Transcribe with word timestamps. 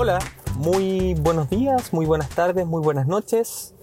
Hola, 0.00 0.20
muy 0.54 1.14
buenos 1.14 1.50
días, 1.50 1.92
muy 1.92 2.06
buenas 2.06 2.28
tardes, 2.28 2.64
muy 2.64 2.80
buenas 2.80 3.08
noches. 3.08 3.74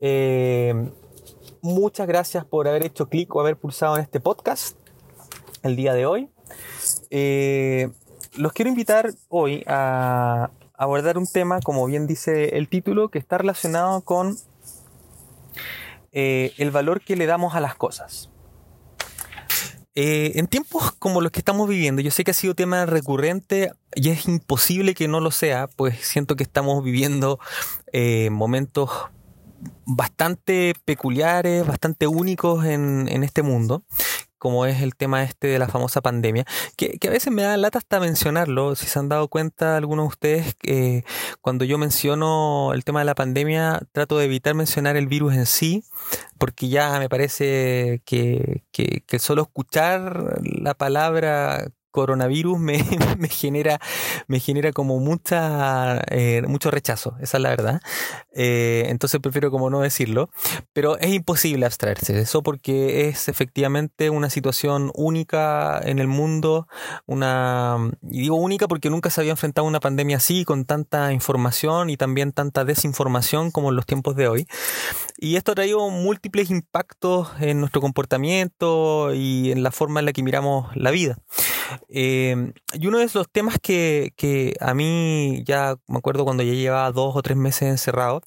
Eh, 0.00 0.90
muchas 1.62 2.08
gracias 2.08 2.44
por 2.44 2.66
haber 2.66 2.84
hecho 2.84 3.08
clic 3.08 3.32
o 3.32 3.40
haber 3.40 3.56
pulsado 3.56 3.94
en 3.94 4.02
este 4.02 4.18
podcast 4.18 4.76
el 5.62 5.76
día 5.76 5.94
de 5.94 6.06
hoy. 6.06 6.28
Eh, 7.10 7.88
los 8.34 8.52
quiero 8.52 8.68
invitar 8.68 9.10
hoy 9.28 9.62
a 9.68 10.50
abordar 10.76 11.18
un 11.18 11.26
tema, 11.28 11.60
como 11.60 11.86
bien 11.86 12.08
dice 12.08 12.56
el 12.58 12.68
título, 12.68 13.08
que 13.10 13.20
está 13.20 13.38
relacionado 13.38 14.00
con 14.00 14.36
eh, 16.10 16.52
el 16.58 16.72
valor 16.72 17.00
que 17.00 17.14
le 17.14 17.26
damos 17.26 17.54
a 17.54 17.60
las 17.60 17.76
cosas. 17.76 18.28
Eh, 19.96 20.32
en 20.34 20.48
tiempos 20.48 20.90
como 20.98 21.20
los 21.20 21.30
que 21.30 21.38
estamos 21.38 21.68
viviendo, 21.68 22.02
yo 22.02 22.10
sé 22.10 22.24
que 22.24 22.32
ha 22.32 22.34
sido 22.34 22.54
tema 22.54 22.84
recurrente 22.84 23.70
y 23.94 24.10
es 24.10 24.26
imposible 24.26 24.94
que 24.94 25.06
no 25.06 25.20
lo 25.20 25.30
sea, 25.30 25.68
pues 25.68 25.98
siento 26.00 26.34
que 26.34 26.42
estamos 26.42 26.82
viviendo 26.82 27.38
eh, 27.92 28.28
momentos 28.30 28.90
bastante 29.86 30.74
peculiares, 30.84 31.64
bastante 31.66 32.08
únicos 32.08 32.64
en, 32.64 33.08
en 33.08 33.22
este 33.22 33.42
mundo 33.42 33.84
como 34.44 34.66
es 34.66 34.82
el 34.82 34.94
tema 34.94 35.22
este 35.22 35.46
de 35.46 35.58
la 35.58 35.68
famosa 35.68 36.02
pandemia, 36.02 36.44
que, 36.76 36.98
a 37.08 37.10
veces 37.10 37.32
me 37.32 37.40
da 37.40 37.56
lata 37.56 37.78
hasta 37.78 37.98
mencionarlo, 37.98 38.74
si 38.74 38.84
se 38.84 38.98
han 38.98 39.08
dado 39.08 39.28
cuenta 39.28 39.78
algunos 39.78 40.04
de 40.04 40.08
ustedes, 40.08 40.56
eh, 40.64 41.02
cuando 41.40 41.64
yo 41.64 41.78
menciono 41.78 42.74
el 42.74 42.84
tema 42.84 42.98
de 42.98 43.06
la 43.06 43.14
pandemia, 43.14 43.80
trato 43.92 44.18
de 44.18 44.26
evitar 44.26 44.54
mencionar 44.54 44.98
el 44.98 45.06
virus 45.06 45.32
en 45.32 45.46
sí, 45.46 45.82
porque 46.36 46.68
ya 46.68 46.98
me 46.98 47.08
parece 47.08 48.02
que, 48.04 48.64
que, 48.70 49.02
que 49.06 49.18
solo 49.18 49.40
escuchar 49.40 50.42
la 50.42 50.74
palabra 50.74 51.68
coronavirus 51.94 52.58
me, 52.58 52.84
me, 53.18 53.28
genera, 53.28 53.78
me 54.26 54.40
genera 54.40 54.72
como 54.72 54.98
mucha, 54.98 56.02
eh, 56.10 56.42
mucho 56.48 56.72
rechazo, 56.72 57.16
esa 57.20 57.36
es 57.36 57.42
la 57.42 57.50
verdad. 57.50 57.80
Eh, 58.32 58.86
entonces 58.88 59.20
prefiero 59.20 59.52
como 59.52 59.70
no 59.70 59.80
decirlo, 59.80 60.28
pero 60.72 60.98
es 60.98 61.12
imposible 61.12 61.66
abstraerse 61.66 62.12
de 62.12 62.22
eso 62.22 62.42
porque 62.42 63.08
es 63.08 63.28
efectivamente 63.28 64.10
una 64.10 64.28
situación 64.28 64.90
única 64.94 65.80
en 65.84 66.00
el 66.00 66.08
mundo, 66.08 66.66
una, 67.06 67.76
y 68.02 68.22
digo 68.22 68.34
única 68.34 68.66
porque 68.66 68.90
nunca 68.90 69.08
se 69.10 69.20
había 69.20 69.30
enfrentado 69.30 69.64
una 69.64 69.78
pandemia 69.78 70.16
así, 70.16 70.44
con 70.44 70.64
tanta 70.64 71.12
información 71.12 71.90
y 71.90 71.96
también 71.96 72.32
tanta 72.32 72.64
desinformación 72.64 73.52
como 73.52 73.68
en 73.68 73.76
los 73.76 73.86
tiempos 73.86 74.16
de 74.16 74.26
hoy. 74.26 74.48
Y 75.16 75.36
esto 75.36 75.52
ha 75.52 75.54
traído 75.54 75.88
múltiples 75.90 76.50
impactos 76.50 77.28
en 77.38 77.60
nuestro 77.60 77.80
comportamiento 77.80 79.14
y 79.14 79.52
en 79.52 79.62
la 79.62 79.70
forma 79.70 80.00
en 80.00 80.06
la 80.06 80.12
que 80.12 80.24
miramos 80.24 80.74
la 80.74 80.90
vida. 80.90 81.18
Eh, 81.88 82.52
y 82.74 82.86
uno 82.86 82.98
de 82.98 83.08
los 83.12 83.28
temas 83.30 83.58
que, 83.60 84.12
que, 84.16 84.54
a 84.60 84.74
mí 84.74 85.42
ya 85.44 85.76
me 85.86 85.98
acuerdo 85.98 86.24
cuando 86.24 86.42
ya 86.42 86.52
llevaba 86.52 86.90
dos 86.92 87.16
o 87.16 87.22
tres 87.22 87.36
meses 87.36 87.68
encerrado, 87.68 88.22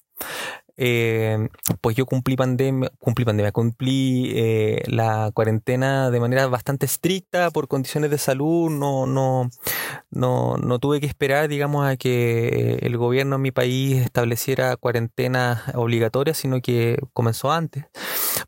eh, 0.80 1.48
pues 1.80 1.96
yo 1.96 2.06
cumplí 2.06 2.36
pandemia, 2.36 2.92
cumplí 3.00 3.24
pandemia, 3.24 3.50
cumplí 3.50 4.30
eh, 4.36 4.82
la 4.86 5.32
cuarentena 5.34 6.12
de 6.12 6.20
manera 6.20 6.46
bastante 6.46 6.86
estricta 6.86 7.50
por 7.50 7.66
condiciones 7.66 8.12
de 8.12 8.18
salud, 8.18 8.70
no, 8.70 9.04
no, 9.04 9.50
no, 10.10 10.56
no 10.56 10.78
tuve 10.78 11.00
que 11.00 11.06
esperar, 11.06 11.48
digamos, 11.48 11.84
a 11.84 11.96
que 11.96 12.78
el 12.80 12.96
gobierno 12.96 13.36
en 13.36 13.42
mi 13.42 13.50
país 13.50 13.96
estableciera 13.96 14.76
cuarentena 14.76 15.64
obligatoria, 15.74 16.32
sino 16.32 16.60
que 16.60 16.96
comenzó 17.12 17.50
antes. 17.50 17.86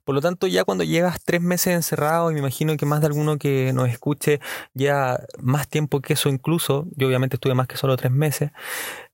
Por 0.04 0.14
lo 0.14 0.20
tanto, 0.20 0.46
ya 0.46 0.62
cuando 0.64 0.84
llevas 0.84 1.22
tres 1.24 1.40
meses 1.40 1.74
encerrado, 1.74 2.30
y 2.30 2.34
me 2.34 2.40
imagino 2.40 2.76
que 2.76 2.86
más 2.86 3.00
de 3.00 3.08
alguno 3.08 3.38
que 3.38 3.72
nos 3.72 3.88
escuche 3.88 4.38
ya 4.72 5.18
más 5.42 5.68
tiempo 5.68 6.00
que 6.00 6.12
eso 6.12 6.28
incluso, 6.28 6.86
yo 6.96 7.08
obviamente 7.08 7.36
estuve 7.36 7.54
más 7.54 7.66
que 7.66 7.76
solo 7.76 7.96
tres 7.96 8.12
meses, 8.12 8.52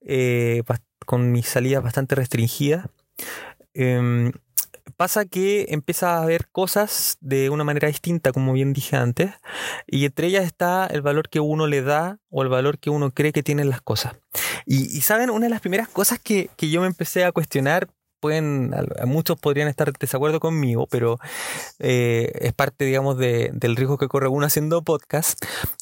eh, 0.03 0.63
con 1.07 1.33
mis 1.33 1.49
salidas 1.49 1.83
bastante 1.83 2.15
restringidas, 2.15 2.87
Em, 3.75 4.33
pasa 4.97 5.27
que 5.27 5.67
empieza 5.69 6.23
a 6.23 6.27
ver 6.27 6.49
cosas 6.51 7.19
de 7.21 7.51
una 7.51 7.65
manera 7.65 7.89
distinta, 7.89 8.33
como 8.33 8.53
bien 8.53 8.73
dije 8.73 8.97
antes, 8.97 9.33
y 9.87 10.05
entre 10.07 10.29
ellas 10.29 10.45
está 10.45 10.87
el 10.87 11.03
valor 11.03 11.29
que 11.29 11.41
uno 11.41 11.67
le 11.67 11.83
da 11.83 12.19
o 12.31 12.43
el 12.43 12.49
valor 12.49 12.79
que 12.79 12.91
uno 12.91 13.13
cree 13.13 13.33
que 13.33 13.43
tienen 13.43 13.69
las 13.69 13.83
cosas. 13.83 14.15
Y, 14.65 15.01
saben, 15.03 15.31
una 15.31 15.47
de 15.47 15.51
las 15.51 15.61
primeras 15.61 15.89
cosas 15.89 16.19
que, 16.19 16.51
yo 16.59 16.81
me 16.81 16.87
empecé 16.87 17.25
a 17.25 17.33
cuestionar, 17.33 17.89
pueden, 18.21 18.75
muchos 19.05 19.39
podrían 19.39 19.69
estar 19.69 19.93
de 19.93 19.99
desacuerdo 20.01 20.41
conmigo, 20.41 20.87
pero 20.91 21.19
eh, 21.79 22.33
es 22.41 22.53
parte, 22.55 22.85
digamos, 22.85 23.19
del 23.19 23.77
riesgo 23.77 23.99
que 23.99 24.09
corre 24.09 24.29
uno 24.29 24.47
haciendo 24.47 24.83
podcast, 24.83 25.39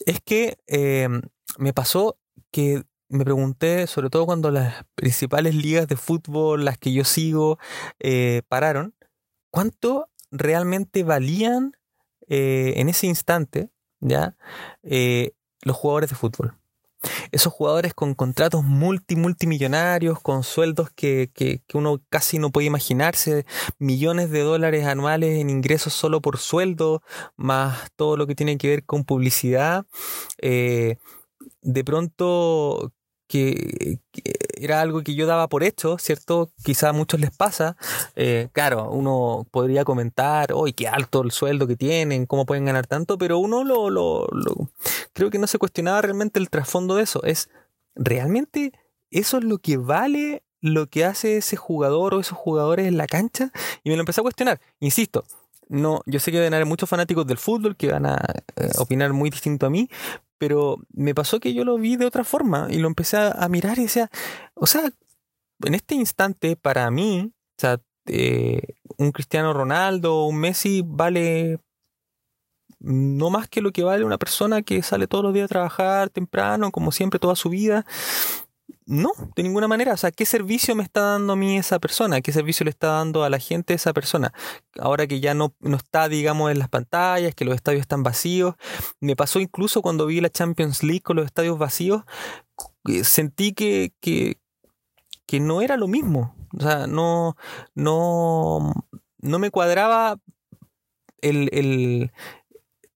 es 0.06 0.20
que 0.20 0.58
em, 0.66 1.22
me 1.58 1.72
pasó 1.72 2.18
que 2.50 2.82
me 3.14 3.24
pregunté, 3.24 3.86
sobre 3.86 4.10
todo 4.10 4.26
cuando 4.26 4.50
las 4.50 4.84
principales 4.96 5.54
ligas 5.54 5.86
de 5.86 5.96
fútbol, 5.96 6.64
las 6.64 6.78
que 6.78 6.92
yo 6.92 7.04
sigo, 7.04 7.58
eh, 8.00 8.42
pararon, 8.48 8.94
¿cuánto 9.50 10.10
realmente 10.30 11.04
valían 11.04 11.76
eh, 12.28 12.74
en 12.76 12.88
ese 12.88 13.06
instante 13.06 13.70
ya 14.00 14.36
eh, 14.82 15.32
los 15.62 15.76
jugadores 15.76 16.10
de 16.10 16.16
fútbol? 16.16 16.58
Esos 17.30 17.52
jugadores 17.52 17.92
con 17.94 18.14
contratos 18.14 18.64
multi, 18.64 19.14
multimillonarios, 19.14 20.20
con 20.20 20.42
sueldos 20.42 20.90
que, 20.90 21.30
que, 21.34 21.62
uno 21.74 22.02
casi 22.08 22.38
no 22.38 22.50
puede 22.50 22.66
imaginarse, 22.66 23.44
millones 23.78 24.30
de 24.30 24.40
dólares 24.40 24.86
anuales 24.86 25.38
en 25.38 25.50
ingresos 25.50 25.92
solo 25.92 26.22
por 26.22 26.38
sueldo, 26.38 27.02
más 27.36 27.90
todo 27.94 28.16
lo 28.16 28.26
que 28.26 28.34
tiene 28.34 28.56
que 28.56 28.68
ver 28.68 28.84
con 28.84 29.04
publicidad. 29.04 29.84
de 30.40 31.84
pronto 31.84 32.92
que, 33.26 33.98
era 34.56 34.80
algo 34.80 35.02
que 35.02 35.14
yo 35.14 35.26
daba 35.26 35.48
por 35.48 35.64
hecho, 35.64 35.98
¿cierto? 35.98 36.50
Quizá 36.62 36.90
a 36.90 36.92
muchos 36.92 37.20
les 37.20 37.30
pasa. 37.30 37.76
Eh, 38.16 38.48
claro, 38.52 38.90
uno 38.90 39.46
podría 39.50 39.84
comentar, 39.84 40.52
¡ay, 40.54 40.72
qué 40.72 40.88
alto 40.88 41.22
el 41.22 41.30
sueldo 41.30 41.66
que 41.66 41.76
tienen! 41.76 42.26
¿Cómo 42.26 42.46
pueden 42.46 42.64
ganar 42.64 42.86
tanto? 42.86 43.18
Pero 43.18 43.38
uno 43.38 43.64
lo, 43.64 43.90
lo, 43.90 44.26
lo, 44.28 44.70
creo 45.12 45.30
que 45.30 45.38
no 45.38 45.46
se 45.46 45.58
cuestionaba 45.58 46.02
realmente 46.02 46.38
el 46.38 46.50
trasfondo 46.50 46.96
de 46.96 47.04
eso. 47.04 47.22
Es, 47.24 47.50
¿realmente 47.94 48.72
eso 49.10 49.38
es 49.38 49.44
lo 49.44 49.58
que 49.58 49.76
vale 49.76 50.42
lo 50.60 50.86
que 50.86 51.04
hace 51.04 51.36
ese 51.36 51.56
jugador 51.56 52.14
o 52.14 52.20
esos 52.20 52.38
jugadores 52.38 52.86
en 52.86 52.96
la 52.96 53.06
cancha? 53.06 53.50
Y 53.82 53.90
me 53.90 53.96
lo 53.96 54.00
empecé 54.00 54.20
a 54.20 54.22
cuestionar. 54.22 54.60
Insisto, 54.80 55.24
no, 55.68 56.02
yo 56.06 56.20
sé 56.20 56.30
que 56.30 56.40
van 56.40 56.52
a 56.52 56.56
haber 56.56 56.66
muchos 56.66 56.88
fanáticos 56.88 57.26
del 57.26 57.38
fútbol 57.38 57.76
que 57.76 57.90
van 57.90 58.06
a 58.06 58.16
eh, 58.56 58.70
opinar 58.78 59.12
muy 59.12 59.30
distinto 59.30 59.66
a 59.66 59.70
mí, 59.70 59.88
pero 60.38 60.78
me 60.92 61.14
pasó 61.14 61.40
que 61.40 61.54
yo 61.54 61.64
lo 61.64 61.76
vi 61.78 61.96
de 61.96 62.06
otra 62.06 62.24
forma 62.24 62.68
y 62.70 62.78
lo 62.78 62.88
empecé 62.88 63.16
a, 63.16 63.48
mirar 63.48 63.78
y 63.78 63.82
decía, 63.82 64.10
o 64.54 64.66
sea, 64.66 64.90
en 65.64 65.74
este 65.74 65.94
instante 65.94 66.56
para 66.56 66.90
mí, 66.90 67.32
o 67.32 67.60
sea, 67.60 67.80
eh, 68.06 68.60
un 68.98 69.12
Cristiano 69.12 69.52
Ronaldo 69.52 70.16
o 70.16 70.26
un 70.26 70.36
Messi 70.36 70.82
vale 70.84 71.58
no 72.80 73.30
más 73.30 73.48
que 73.48 73.62
lo 73.62 73.72
que 73.72 73.82
vale 73.82 74.04
una 74.04 74.18
persona 74.18 74.62
que 74.62 74.82
sale 74.82 75.06
todos 75.06 75.24
los 75.24 75.32
días 75.32 75.46
a 75.46 75.48
trabajar 75.48 76.10
temprano, 76.10 76.70
como 76.70 76.92
siempre, 76.92 77.18
toda 77.18 77.34
su 77.34 77.48
vida, 77.48 77.86
no, 78.86 79.12
de 79.34 79.42
ninguna 79.42 79.68
manera. 79.68 79.94
O 79.94 79.96
sea, 79.96 80.10
¿qué 80.10 80.26
servicio 80.26 80.74
me 80.74 80.82
está 80.82 81.00
dando 81.00 81.32
a 81.32 81.36
mí 81.36 81.56
esa 81.56 81.78
persona? 81.78 82.20
¿Qué 82.20 82.32
servicio 82.32 82.64
le 82.64 82.70
está 82.70 82.88
dando 82.88 83.24
a 83.24 83.30
la 83.30 83.38
gente 83.38 83.74
esa 83.74 83.92
persona? 83.92 84.32
Ahora 84.78 85.06
que 85.06 85.20
ya 85.20 85.34
no, 85.34 85.54
no 85.60 85.76
está, 85.76 86.08
digamos, 86.08 86.50
en 86.50 86.58
las 86.58 86.68
pantallas, 86.68 87.34
que 87.34 87.44
los 87.44 87.54
estadios 87.54 87.80
están 87.80 88.02
vacíos. 88.02 88.56
Me 89.00 89.16
pasó 89.16 89.40
incluso 89.40 89.80
cuando 89.82 90.06
vi 90.06 90.20
la 90.20 90.30
Champions 90.30 90.82
League 90.82 91.00
con 91.00 91.16
los 91.16 91.24
estadios 91.24 91.58
vacíos, 91.58 92.02
eh, 92.88 93.04
sentí 93.04 93.54
que, 93.54 93.92
que, 94.00 94.38
que 95.26 95.40
no 95.40 95.62
era 95.62 95.76
lo 95.76 95.88
mismo. 95.88 96.36
O 96.56 96.60
sea, 96.60 96.86
no, 96.86 97.36
no, 97.74 98.74
no 99.18 99.38
me 99.38 99.50
cuadraba 99.50 100.18
el, 101.22 101.48
el, 101.52 102.12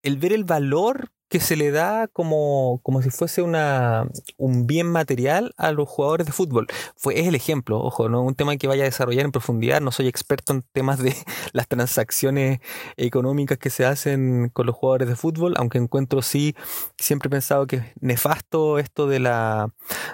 el 0.03 0.19
ver 0.19 0.33
el 0.35 0.45
valor 0.45 1.11
que 1.29 1.41
se 1.41 1.57
le 1.57 1.71
da 1.71 2.09
como, 2.09 2.81
como 2.83 3.03
si 3.03 3.11
fuese 3.11 3.43
una, 3.43 4.07
un 4.37 4.67
bien 4.67 4.87
material 4.87 5.55
a 5.57 5.73
los 5.73 5.89
jugadores 5.89 6.27
de 6.27 6.33
fútbol. 6.33 6.67
Fue, 6.97 7.21
es 7.21 7.27
el 7.27 7.35
ejemplo, 7.35 7.79
ojo, 7.81 8.09
no 8.09 8.23
un 8.23 8.35
tema 8.35 8.57
que 8.57 8.67
vaya 8.67 8.83
a 8.83 8.87
desarrollar 8.87 9.25
en 9.25 9.33
profundidad, 9.33 9.81
no 9.81 9.93
soy 9.93 10.09
experto 10.09 10.53
en 10.53 10.63
temas 10.73 10.99
de 10.99 11.15
las 11.53 11.69
transacciones 11.69 12.61
económicas 12.97 13.59
que 13.59 13.71
se 13.71 13.85
hacen 13.85 14.49
con 14.53 14.67
los 14.67 14.75
jugadores 14.75 15.09
de 15.09 15.17
fútbol, 15.17 15.55
aunque 15.59 15.79
encuentro 15.79 16.23
sí, 16.23 16.55
siempre 16.99 17.29
he 17.29 17.31
pensado 17.31 17.67
que 17.67 17.77
es 17.77 17.85
nefasto 18.01 18.79
esto 18.79 19.07
de 19.07 19.21
la, 19.21 19.73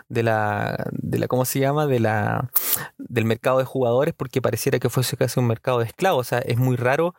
de 0.08 0.22
la, 0.22 0.84
de 0.93 1.19
la, 1.19 1.28
¿cómo 1.28 1.44
se 1.44 1.60
llama? 1.60 1.87
De 1.87 2.00
la, 2.00 2.50
del 2.99 3.25
mercado 3.25 3.58
de 3.58 3.64
jugadores, 3.64 4.14
porque 4.14 4.43
pareciera 4.43 4.78
que 4.78 4.90
fuese 4.90 5.17
casi 5.17 5.38
un 5.38 5.46
mercado 5.46 5.78
de 5.78 5.87
esclavos, 5.87 6.26
o 6.26 6.28
sea, 6.28 6.38
es 6.38 6.58
muy 6.58 6.76
raro 6.76 7.14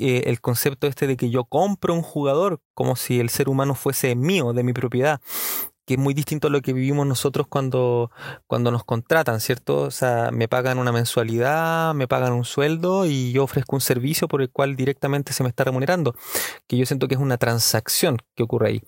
eh, 0.00 0.22
el 0.26 0.40
concepto 0.40 0.86
este 0.86 1.06
de 1.06 1.16
que 1.16 1.30
yo 1.30 1.44
compro 1.44 1.94
un 1.94 2.02
jugador 2.02 2.60
como 2.74 2.96
si 2.96 3.20
el 3.20 3.30
ser 3.30 3.48
humano 3.48 3.74
fuese 3.74 4.14
mío, 4.16 4.52
de 4.52 4.62
mi 4.64 4.72
propiedad 4.72 5.20
que 5.90 5.94
es 5.94 6.00
muy 6.00 6.14
distinto 6.14 6.46
a 6.46 6.50
lo 6.50 6.62
que 6.62 6.72
vivimos 6.72 7.04
nosotros 7.04 7.48
cuando, 7.48 8.12
cuando 8.46 8.70
nos 8.70 8.84
contratan, 8.84 9.40
¿cierto? 9.40 9.78
O 9.78 9.90
sea, 9.90 10.30
me 10.30 10.46
pagan 10.46 10.78
una 10.78 10.92
mensualidad, 10.92 11.94
me 11.94 12.06
pagan 12.06 12.32
un 12.32 12.44
sueldo 12.44 13.06
y 13.06 13.32
yo 13.32 13.42
ofrezco 13.42 13.74
un 13.74 13.80
servicio 13.80 14.28
por 14.28 14.40
el 14.40 14.50
cual 14.50 14.76
directamente 14.76 15.32
se 15.32 15.42
me 15.42 15.48
está 15.48 15.64
remunerando, 15.64 16.14
que 16.68 16.76
yo 16.76 16.86
siento 16.86 17.08
que 17.08 17.16
es 17.16 17.20
una 17.20 17.38
transacción 17.38 18.18
que 18.36 18.44
ocurre 18.44 18.68
ahí, 18.68 18.82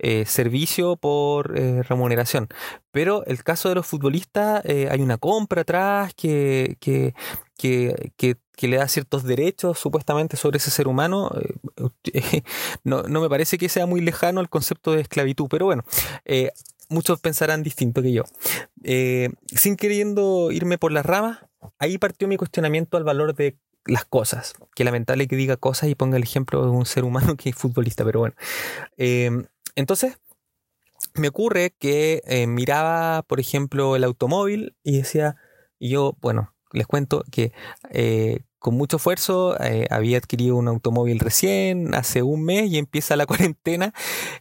eh, 0.00 0.24
servicio 0.26 0.96
por 0.96 1.56
eh, 1.56 1.84
remuneración. 1.84 2.48
Pero 2.90 3.24
el 3.26 3.44
caso 3.44 3.68
de 3.68 3.76
los 3.76 3.86
futbolistas, 3.86 4.64
hay 4.64 5.00
una 5.00 5.16
compra 5.16 5.62
atrás 5.62 6.12
que, 6.16 6.76
que, 6.80 7.14
que, 7.58 8.12
que, 8.16 8.36
le 8.68 8.78
da 8.78 8.88
ciertos 8.88 9.24
derechos 9.24 9.78
supuestamente 9.78 10.36
sobre 10.38 10.56
ese 10.56 10.70
ser 10.70 10.88
humano. 10.88 11.30
Eh, 12.12 12.42
no, 12.84 13.02
no, 13.02 13.20
me 13.20 13.28
parece 13.28 13.58
que 13.58 13.68
sea 13.68 13.84
muy 13.84 14.00
lejano 14.00 14.40
el 14.40 14.48
concepto 14.48 14.92
de 14.92 15.02
esclavitud, 15.02 15.46
pero 15.50 15.66
bueno, 15.66 15.84
eh, 16.24 16.52
muchos 16.88 17.20
pensarán 17.20 17.62
distinto 17.62 18.00
que 18.00 18.12
yo. 18.12 18.24
sin 19.54 19.76
queriendo 19.76 20.50
irme 20.50 20.78
por 20.78 20.92
las 20.92 21.04
ramas, 21.04 21.40
ahí 21.78 21.98
partió 21.98 22.26
mi 22.28 22.38
cuestionamiento 22.38 22.96
al 22.96 23.04
valor 23.04 23.34
de 23.34 23.58
las 23.84 24.06
cosas. 24.06 24.54
Que 24.74 24.84
lamentable 24.84 25.28
que 25.28 25.36
diga 25.36 25.58
cosas 25.58 25.90
y 25.90 25.94
ponga 25.94 26.16
el 26.16 26.22
ejemplo 26.22 26.64
de 26.64 26.70
un 26.70 26.86
ser 26.86 27.04
humano 27.04 27.36
que 27.36 27.50
es 27.50 27.56
futbolista, 27.56 28.04
pero 28.04 28.20
bueno. 28.20 28.34
entonces, 29.74 30.16
me 31.14 31.28
ocurre 31.28 31.74
que 31.78 32.22
eh, 32.26 32.46
miraba, 32.46 33.22
por 33.22 33.40
ejemplo, 33.40 33.96
el 33.96 34.04
automóvil 34.04 34.76
y 34.82 34.98
decía, 34.98 35.36
y 35.78 35.90
yo, 35.90 36.16
bueno, 36.20 36.54
les 36.72 36.86
cuento 36.86 37.24
que 37.30 37.52
eh, 37.90 38.40
con 38.58 38.74
mucho 38.74 38.96
esfuerzo 38.96 39.58
eh, 39.60 39.86
había 39.90 40.18
adquirido 40.18 40.56
un 40.56 40.68
automóvil 40.68 41.20
recién, 41.20 41.94
hace 41.94 42.22
un 42.22 42.44
mes 42.44 42.70
y 42.70 42.78
empieza 42.78 43.16
la 43.16 43.26
cuarentena. 43.26 43.92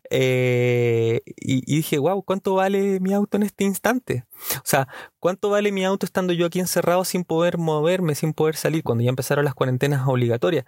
y, 0.09 1.21
y, 1.37 1.75
dije, 1.75 1.99
wow, 1.99 2.23
¿cuánto 2.23 2.55
vale 2.55 2.99
mi 2.99 3.13
auto 3.13 3.37
en 3.37 3.43
este 3.43 3.63
instante? 3.63 4.25
O 4.55 4.65
sea, 4.65 4.87
¿cuánto 5.19 5.49
vale 5.49 5.71
mi 5.71 5.85
auto 5.85 6.05
estando 6.05 6.33
yo 6.33 6.47
aquí 6.47 6.59
encerrado 6.59 7.05
sin 7.05 7.23
poder 7.23 7.57
moverme, 7.57 8.15
sin 8.15 8.33
poder 8.33 8.55
salir, 8.55 8.83
cuando 8.83 9.03
ya 9.03 9.09
empezaron 9.09 9.45
las 9.45 9.53
cuarentenas 9.53 10.07
obligatorias? 10.07 10.65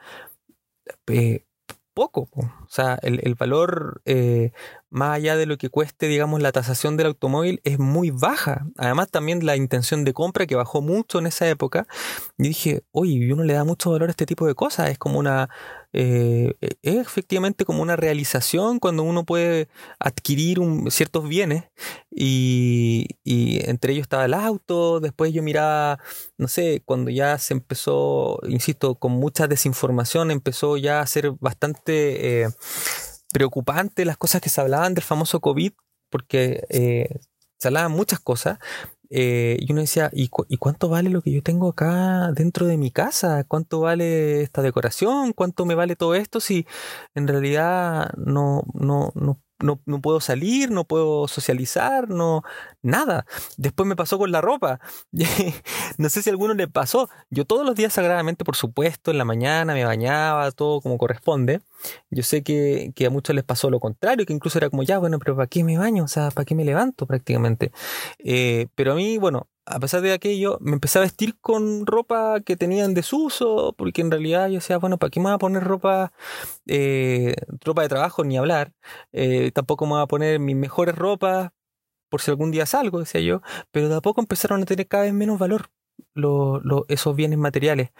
poco. 1.99 2.29
O 2.33 2.69
sea, 2.69 2.97
el, 3.01 3.35
valor, 3.35 4.01
eh, 4.05 4.53
más 4.89 5.15
allá 5.17 5.35
de 5.35 5.45
lo 5.45 5.57
que 5.57 5.69
cueste, 5.69 6.07
digamos, 6.07 6.41
la 6.41 6.51
tasación 6.51 6.97
del 6.97 7.07
automóvil, 7.07 7.61
es 7.63 7.79
muy 7.79 8.11
baja. 8.11 8.67
Además, 8.77 9.09
también 9.09 9.45
la 9.45 9.55
intención 9.55 10.03
de 10.03 10.13
compra, 10.13 10.47
que 10.47 10.55
bajó 10.55 10.81
mucho 10.81 11.19
en 11.19 11.27
esa 11.27 11.47
época. 11.49 11.87
Y 12.37 12.43
dije, 12.43 12.83
oye, 12.91 13.31
uno 13.33 13.43
le 13.43 13.53
da 13.53 13.63
mucho 13.63 13.91
valor 13.91 14.09
a 14.09 14.11
este 14.11 14.25
tipo 14.25 14.47
de 14.47 14.55
cosas. 14.55 14.89
Es 14.89 14.97
como 14.97 15.19
una, 15.19 15.49
eh, 15.91 16.55
es 16.81 16.97
efectivamente 16.97 17.65
como 17.65 17.81
una 17.81 17.95
realización 17.95 18.79
cuando 18.79 19.03
uno 19.03 19.25
puede 19.25 19.69
adquirir 19.99 20.59
ciertos 20.89 21.27
bienes 21.27 21.63
y, 22.11 23.07
entre 23.25 23.93
ellos 23.93 24.03
estaba 24.03 24.25
el 24.25 24.33
auto, 24.33 24.99
después 24.99 25.33
yo 25.33 25.41
miraba, 25.41 25.99
no 26.37 26.47
sé, 26.47 26.81
cuando 26.85 27.09
ya 27.11 27.37
se 27.37 27.53
empezó, 27.53 28.39
insisto, 28.47 28.95
con 28.95 29.13
mucha 29.13 29.47
desinformación, 29.47 30.31
empezó 30.31 30.77
ya 30.77 31.01
a 31.01 31.07
ser 31.07 31.31
bastante 31.39 32.43
eh, 32.43 32.49
preocupante 33.33 34.05
las 34.05 34.17
cosas 34.17 34.41
que 34.41 34.49
se 34.49 34.61
hablaban 34.61 34.93
del 34.93 35.03
famoso 35.03 35.39
COVID, 35.39 35.73
porque 36.09 36.63
eh, 36.69 37.19
se 37.57 37.67
hablaban 37.67 37.91
muchas 37.91 38.19
cosas, 38.19 38.59
eh, 39.09 39.57
y 39.59 39.71
uno 39.71 39.81
decía, 39.81 40.09
¿y, 40.13 40.29
cuánto 40.29 40.89
vale 40.89 41.09
lo 41.09 41.21
que 41.21 41.31
yo 41.31 41.41
tengo 41.41 41.69
acá 41.69 42.31
dentro 42.33 42.67
de 42.67 42.77
mi 42.77 42.91
casa? 42.91 43.43
¿Cuánto 43.43 43.81
vale 43.81 44.41
esta 44.43 44.61
decoración? 44.61 45.33
¿Cuánto 45.33 45.65
me 45.65 45.75
vale 45.75 45.95
todo 45.95 46.13
esto 46.15 46.39
si 46.39 46.67
en 47.15 47.27
realidad 47.27 48.11
no, 48.17 48.63
no, 48.73 49.11
no 49.15 49.41
no, 49.59 49.81
no, 49.85 50.01
puedo 50.01 50.19
salir, 50.19 50.71
no 50.71 50.85
puedo 50.85 51.27
socializar, 51.27 52.09
no, 52.09 52.43
nada. 52.81 53.25
Después 53.57 53.87
me 53.87 53.95
pasó 53.95 54.17
con 54.17 54.31
la 54.31 54.41
ropa. 54.41 54.79
no 55.97 56.09
sé 56.09 56.21
si 56.21 56.29
a 56.29 56.33
alguno 56.33 56.53
le 56.53 56.67
pasó. 56.67 57.09
Yo 57.29 57.45
todos 57.45 57.65
los 57.65 57.75
días 57.75 57.93
sagradamente, 57.93 58.45
por 58.45 58.55
supuesto, 58.55 59.11
en 59.11 59.17
la 59.17 59.25
mañana 59.25 59.73
me 59.73 59.85
bañaba, 59.85 60.51
todo 60.51 60.81
como 60.81 60.97
corresponde. 60.97 61.61
Yo 62.09 62.23
sé 62.23 62.43
que, 62.43 62.91
que 62.95 63.05
a 63.05 63.09
muchos 63.09 63.35
les 63.35 63.43
pasó 63.43 63.69
lo 63.69 63.79
contrario, 63.79 64.25
que 64.25 64.33
incluso 64.33 64.57
era 64.57 64.69
como, 64.69 64.83
ya, 64.83 64.97
bueno, 64.97 65.19
pero 65.19 65.35
¿para 65.35 65.47
qué 65.47 65.63
me 65.63 65.77
baño? 65.77 66.03
O 66.03 66.07
sea, 66.07 66.31
¿para 66.31 66.45
qué 66.45 66.55
me 66.55 66.65
levanto 66.65 67.05
prácticamente? 67.05 67.71
Eh, 68.19 68.67
pero 68.75 68.93
a 68.93 68.95
mí, 68.95 69.17
bueno, 69.17 69.47
a 69.69 69.79
pesar 69.79 70.01
de 70.01 70.13
aquello, 70.13 70.57
me 70.61 70.73
empecé 70.73 70.99
a 70.99 71.03
vestir 71.03 71.37
con 71.39 71.85
ropa 71.85 72.41
que 72.41 72.57
tenía 72.57 72.85
en 72.85 72.93
desuso, 72.95 73.73
porque 73.77 74.01
en 74.01 74.11
realidad 74.11 74.47
yo 74.47 74.55
decía, 74.55 74.77
bueno, 74.79 74.97
¿para 74.97 75.11
qué 75.11 75.19
me 75.19 75.25
voy 75.25 75.33
a 75.33 75.37
poner 75.37 75.63
ropa, 75.63 76.11
eh, 76.67 77.35
ropa 77.63 77.83
de 77.83 77.89
trabajo 77.89 78.23
ni 78.23 78.37
hablar? 78.37 78.73
Eh, 79.11 79.51
tampoco 79.53 79.85
me 79.85 79.93
voy 79.93 80.01
a 80.03 80.07
poner 80.07 80.39
mis 80.39 80.55
mejores 80.55 80.95
ropas 80.95 81.51
por 82.09 82.21
si 82.21 82.31
algún 82.31 82.51
día 82.51 82.65
salgo, 82.65 82.99
decía 82.99 83.21
yo, 83.21 83.41
pero 83.71 83.89
de 83.89 83.95
a 83.97 84.01
poco 84.01 84.21
empezaron 84.21 84.63
a 84.63 84.65
tener 84.65 84.87
cada 84.87 85.03
vez 85.03 85.13
menos 85.13 85.39
valor 85.39 85.69
esos 86.87 87.15
bienes 87.15 87.37
materiales, 87.39 87.91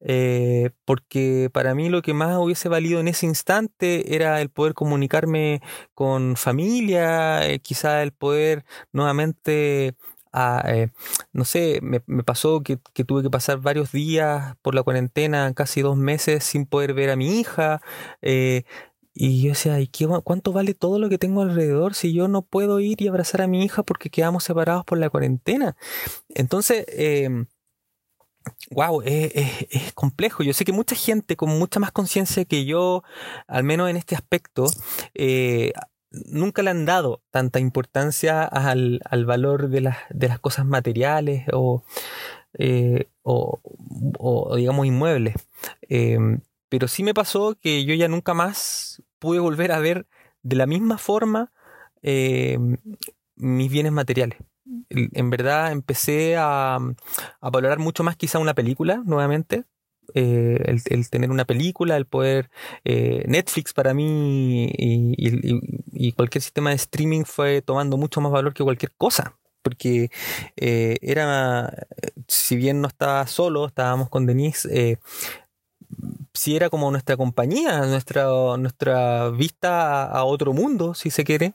eh, 0.00 0.70
porque 0.84 1.50
para 1.52 1.74
mí 1.74 1.88
lo 1.88 2.02
que 2.02 2.14
más 2.14 2.36
hubiese 2.38 2.68
valido 2.68 3.00
en 3.00 3.08
ese 3.08 3.26
instante 3.26 4.14
era 4.16 4.40
el 4.40 4.50
poder 4.50 4.74
comunicarme 4.74 5.60
con 5.94 6.36
familia, 6.36 7.42
quizá 7.62 8.02
el 8.02 8.12
poder 8.12 8.64
nuevamente 8.92 9.96
eh, 10.66 10.90
no 11.32 11.44
sé, 11.44 11.80
me, 11.82 12.00
pasó 12.24 12.62
que, 12.62 12.78
tuve 13.04 13.22
que 13.22 13.30
pasar 13.30 13.60
varios 13.60 13.92
días 13.92 14.56
por 14.62 14.74
la 14.74 14.82
cuarentena, 14.82 15.52
casi 15.54 15.82
dos 15.82 15.96
meses 15.96 16.44
sin 16.44 16.66
poder 16.66 16.94
ver 16.94 17.10
a 17.10 17.16
mi 17.16 17.40
hija. 17.40 17.80
Eh, 18.22 18.64
y 19.14 19.42
yo 19.42 19.50
decía, 19.50 19.80
¿y 19.80 19.88
qué, 19.88 20.06
cuánto 20.24 20.52
vale 20.52 20.74
todo 20.74 20.98
lo 20.98 21.08
que 21.08 21.18
tengo 21.18 21.42
alrededor 21.42 21.94
si 21.94 22.12
yo 22.14 22.28
no 22.28 22.42
puedo 22.42 22.80
ir 22.80 23.02
y 23.02 23.08
abrazar 23.08 23.42
a 23.42 23.48
mi 23.48 23.64
hija 23.64 23.82
porque 23.82 24.10
quedamos 24.10 24.44
separados 24.44 24.84
por 24.84 24.98
la 24.98 25.10
cuarentena? 25.10 25.76
Entonces, 26.28 26.86
wow, 28.70 29.02
es, 29.04 29.92
complejo. 29.94 30.42
Yo 30.42 30.52
sé 30.52 30.64
que 30.64 30.72
mucha 30.72 30.94
gente 30.96 31.36
con 31.36 31.50
mucha 31.58 31.80
más 31.80 31.92
conciencia 31.92 32.44
que 32.44 32.64
yo, 32.64 33.02
al 33.46 33.64
menos 33.64 33.90
en 33.90 33.96
este 33.96 34.14
aspecto, 34.14 34.66
eh, 35.14 35.72
nunca 36.10 36.62
le 36.62 36.70
han 36.70 36.84
dado 36.86 37.22
tanta 37.30 37.60
importancia 37.60 38.44
al, 38.44 39.00
valor 39.26 39.68
de 39.68 39.80
las, 39.82 39.98
de 40.10 40.28
las 40.28 40.38
cosas 40.38 40.66
materiales 40.66 41.46
o, 41.52 41.82
eh, 42.54 43.08
o, 43.22 43.60
digamos 44.56 44.86
inmuebles. 44.86 45.34
Em, 45.82 46.40
pero 46.68 46.88
sí 46.88 47.02
me 47.02 47.14
pasó 47.14 47.56
que 47.60 47.84
yo 47.84 47.94
ya 47.94 48.08
nunca 48.08 48.34
más 48.34 49.02
pude 49.18 49.38
volver 49.40 49.72
a 49.72 49.78
ver 49.80 50.06
de 50.42 50.56
la 50.56 50.66
misma 50.66 50.98
forma 50.98 51.52
em, 52.02 52.76
mis 53.36 53.70
bienes 53.70 53.92
materiales. 53.92 54.38
En 54.90 55.30
verdad 55.30 55.72
empecé 55.72 56.36
a, 56.36 56.76
a 57.40 57.50
valorar 57.50 57.78
mucho 57.78 58.04
más 58.04 58.16
quizá 58.16 58.38
una 58.38 58.54
película 58.54 59.02
nuevamente, 59.04 59.64
eh, 60.14 60.76
el, 60.86 61.10
tener 61.10 61.30
una 61.30 61.44
película, 61.44 61.96
el 61.96 62.06
poder... 62.06 62.50
Eh, 62.84 63.24
Netflix 63.26 63.72
para 63.72 63.94
mí 63.94 64.70
y, 64.76 66.12
cualquier 66.12 66.42
sistema 66.42 66.70
de 66.70 66.76
streaming 66.76 67.24
fue 67.24 67.62
tomando 67.62 67.96
mucho 67.96 68.20
más 68.20 68.32
valor 68.32 68.54
que 68.54 68.64
cualquier 68.64 68.92
cosa. 68.96 69.36
Porque 69.62 70.10
eh, 70.56 70.96
era, 71.02 71.86
si 72.26 72.56
bien 72.56 72.80
no 72.80 72.88
estaba 72.88 73.26
solo, 73.26 73.66
estábamos 73.66 74.08
con 74.08 74.24
Denise, 74.24 74.98
si 76.32 76.56
era 76.56 76.70
como 76.70 76.90
nuestra 76.90 77.16
compañía, 77.16 77.80
nuestra, 77.86 78.26
nuestra 78.58 79.30
vista 79.30 80.04
a, 80.04 80.24
otro 80.24 80.52
mundo, 80.52 80.94
si 80.94 81.10
se 81.10 81.24
quiere, 81.24 81.54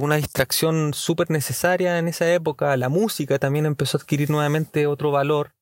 una 0.00 0.16
distracción 0.16 0.94
súper 0.94 1.30
necesaria 1.30 1.98
en 1.98 2.08
esa 2.08 2.32
época, 2.32 2.76
la 2.76 2.88
música 2.88 3.38
también 3.38 3.66
empezó 3.66 3.96
a 3.96 4.00
adquirir 4.00 4.30
nuevamente 4.30 4.86
otro 4.86 5.10
valor. 5.10 5.56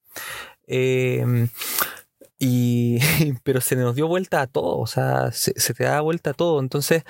Y, 2.38 2.98
pero 3.44 3.60
se 3.60 3.76
nos 3.76 3.94
dio 3.94 4.08
vuelta 4.08 4.42
a 4.42 4.46
todo, 4.46 4.78
o 4.78 4.86
sea, 4.86 5.32
se, 5.32 5.52
te 5.74 5.84
da 5.84 6.00
vuelta 6.00 6.30
a 6.30 6.34
todo. 6.34 6.60
Entonces, 6.60 7.04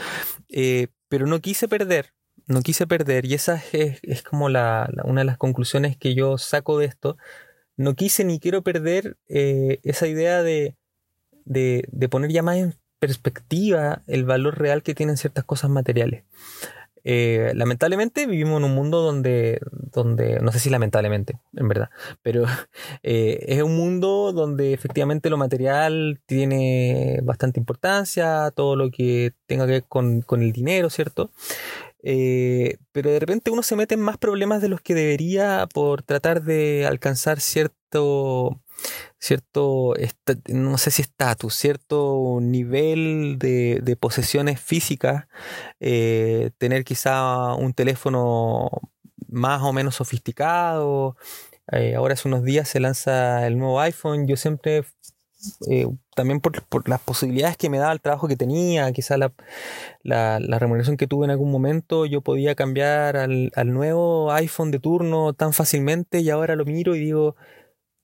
eh, 0.48 0.88
pero 1.08 1.26
no 1.26 1.40
quise 1.40 1.68
perder, 1.68 2.14
no 2.46 2.62
quise 2.62 2.86
perder. 2.86 3.24
Y 3.26 3.34
esa 3.34 3.62
es, 3.72 4.22
como 4.22 4.48
la, 4.48 4.90
una 5.04 5.22
de 5.22 5.26
las 5.26 5.38
conclusiones 5.38 5.96
que 5.96 6.14
yo 6.14 6.38
saco 6.38 6.78
de 6.78 6.86
esto. 6.86 7.16
No 7.76 7.94
quise 7.94 8.24
ni 8.24 8.38
quiero 8.38 8.62
perder 8.62 9.16
eh, 9.28 9.80
esa 9.82 10.06
idea 10.06 10.42
de, 10.44 10.76
de, 11.44 11.88
de 11.90 12.08
poner 12.08 12.30
ya 12.30 12.42
más 12.42 12.56
en 12.56 12.74
perspectiva 13.00 14.02
el 14.06 14.24
valor 14.24 14.58
real 14.58 14.82
que 14.82 14.94
tienen 14.94 15.16
ciertas 15.16 15.44
cosas 15.44 15.70
materiales. 15.70 16.24
Eh, 17.04 17.52
lamentablemente 17.54 18.26
vivimos 18.26 18.58
en 18.58 18.64
un 18.64 18.74
mundo 18.74 19.02
donde, 19.02 19.60
donde, 19.70 20.40
no 20.40 20.50
sé 20.52 20.58
si 20.58 20.70
lamentablemente, 20.70 21.38
en 21.54 21.68
verdad, 21.68 21.90
pero 22.22 22.44
eh, 23.02 23.44
es 23.46 23.62
un 23.62 23.76
mundo 23.76 24.32
donde 24.32 24.72
efectivamente 24.72 25.30
lo 25.30 25.36
material 25.36 26.20
tiene 26.26 27.20
bastante 27.22 27.60
importancia, 27.60 28.50
todo 28.52 28.74
lo 28.74 28.90
que 28.90 29.32
tenga 29.46 29.66
que 29.66 29.72
ver 29.72 29.84
con, 29.84 30.22
con 30.22 30.42
el 30.42 30.52
dinero, 30.52 30.88
¿cierto? 30.88 31.30
Eh, 32.06 32.76
pero 32.92 33.10
de 33.10 33.18
repente 33.18 33.50
uno 33.50 33.62
se 33.62 33.76
mete 33.76 33.94
en 33.94 34.00
más 34.00 34.18
problemas 34.18 34.60
de 34.60 34.68
los 34.68 34.82
que 34.82 34.94
debería 34.94 35.66
por 35.72 36.02
tratar 36.02 36.42
de 36.42 36.86
alcanzar 36.86 37.40
cierto 37.40 38.60
cierto, 39.18 39.94
no 40.48 40.78
sé 40.78 40.90
si 40.90 41.02
estatus, 41.02 41.54
cierto 41.54 42.38
nivel 42.40 43.36
de, 43.38 43.96
posesiones 43.98 44.60
físicas, 44.60 45.26
eh, 45.80 46.50
tener 46.58 46.84
quizá 46.84 47.54
un 47.54 47.74
teléfono 47.74 48.70
más 49.28 49.62
o 49.62 49.72
menos 49.72 49.96
sofisticado. 49.96 51.16
Eh, 51.72 51.94
ahora 51.94 52.14
hace 52.14 52.28
unos 52.28 52.44
días 52.44 52.68
se 52.68 52.80
lanza 52.80 53.46
el 53.46 53.58
nuevo 53.58 53.80
iPhone. 53.80 54.26
Yo 54.26 54.36
siempre 54.36 54.84
eh, 55.70 55.86
también 56.14 56.40
por, 56.40 56.88
las 56.88 57.00
posibilidades 57.00 57.56
que 57.56 57.68
me 57.68 57.78
daba 57.78 57.92
el 57.92 58.00
trabajo 58.00 58.28
que 58.28 58.36
tenía, 58.36 58.90
quizá 58.92 59.16
la, 59.18 59.32
la, 60.02 60.58
remuneración 60.58 60.96
que 60.96 61.06
tuve 61.06 61.24
en 61.26 61.30
algún 61.30 61.50
momento, 61.50 62.06
yo 62.06 62.20
podía 62.20 62.54
cambiar 62.54 63.16
al, 63.16 63.50
nuevo 63.66 64.32
iPhone 64.32 64.70
de 64.70 64.78
turno 64.78 65.32
tan 65.32 65.52
fácilmente 65.52 66.20
y 66.20 66.30
ahora 66.30 66.56
lo 66.56 66.64
miro 66.64 66.94
y 66.94 67.00
digo, 67.00 67.36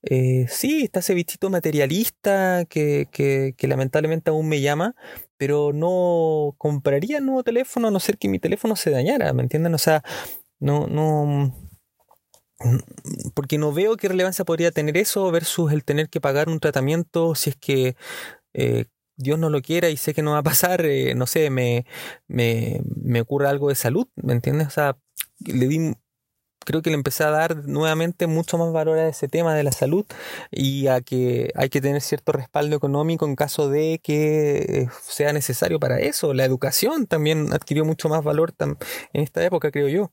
eh, 0.03 0.45
sí, 0.49 0.83
está 0.83 0.99
ese 0.99 1.13
bichito 1.13 1.49
materialista 1.49 2.65
que, 2.65 3.07
que, 3.11 3.53
que, 3.57 3.67
lamentablemente 3.67 4.31
aún 4.31 4.49
me 4.49 4.61
llama, 4.61 4.95
pero 5.37 5.73
no 5.73 6.55
compraría 6.57 7.19
un 7.19 7.27
nuevo 7.27 7.43
teléfono 7.43 7.87
a 7.87 7.91
no 7.91 7.99
ser 7.99 8.17
que 8.17 8.27
mi 8.29 8.39
teléfono 8.39 8.75
se 8.75 8.89
dañara, 8.91 9.31
¿me 9.33 9.43
entienden? 9.43 9.75
O 9.75 9.77
sea, 9.77 10.03
no, 10.59 10.87
no, 10.87 11.53
porque 13.33 13.57
no 13.57 13.73
veo 13.73 13.97
qué 13.97 14.07
relevancia 14.07 14.45
podría 14.45 14.71
tener 14.71 14.97
eso 14.97 15.31
versus 15.31 15.71
el 15.71 15.83
tener 15.83 16.09
que 16.09 16.21
pagar 16.21 16.49
un 16.49 16.59
tratamiento 16.59 17.35
si 17.35 17.51
es 17.51 17.55
que 17.55 17.95
eh, 18.53 18.85
Dios 19.17 19.39
no 19.39 19.49
lo 19.49 19.61
quiera 19.61 19.89
y 19.89 19.97
sé 19.97 20.13
que 20.13 20.23
no 20.23 20.31
va 20.31 20.39
a 20.39 20.43
pasar, 20.43 20.85
eh, 20.85 21.15
no 21.15 21.27
sé, 21.27 21.49
me, 21.49 21.85
me, 22.27 22.81
me 22.95 23.21
ocurre 23.21 23.47
algo 23.47 23.69
de 23.69 23.75
salud, 23.75 24.07
¿me 24.15 24.33
entiendes? 24.33 24.67
O 24.67 24.71
sea, 24.71 24.97
le 25.45 25.67
di, 25.67 25.93
creo 26.65 26.81
que 26.81 26.89
le 26.89 26.95
empecé 26.95 27.23
a 27.23 27.31
dar 27.31 27.65
nuevamente 27.67 28.27
mucho 28.27 28.57
más 28.57 28.71
valor 28.71 28.97
a 28.99 29.07
ese 29.07 29.27
tema 29.27 29.55
de 29.55 29.63
la 29.63 29.71
salud 29.71 30.05
y 30.51 30.87
a 30.87 31.01
que 31.01 31.51
hay 31.55 31.69
que 31.69 31.81
tener 31.81 32.01
cierto 32.01 32.31
respaldo 32.31 32.75
económico 32.75 33.25
en 33.25 33.35
caso 33.35 33.69
de 33.69 33.99
que 34.03 34.87
sea 35.01 35.33
necesario 35.33 35.79
para 35.79 35.99
eso. 35.99 36.33
La 36.33 36.45
educación 36.45 37.07
también 37.07 37.53
adquirió 37.53 37.85
mucho 37.85 38.09
más 38.09 38.23
valor 38.23 38.53
en 38.59 38.77
esta 39.13 39.43
época, 39.43 39.71
creo 39.71 39.87
yo 39.87 40.11